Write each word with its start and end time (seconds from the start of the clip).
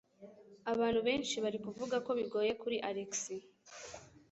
Abantu 0.71 0.99
benshi 1.07 1.35
bari 1.43 1.59
kuvuga 1.65 1.95
ko 2.05 2.11
bigoye 2.19 2.51
kuri 2.61 2.77
Alex. 2.89 3.13